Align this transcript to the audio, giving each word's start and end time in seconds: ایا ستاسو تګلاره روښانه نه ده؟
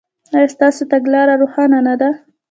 ایا 0.35 0.47
ستاسو 0.55 0.83
تګلاره 0.91 1.33
روښانه 1.41 1.79
نه 1.87 1.95
ده؟ 2.01 2.09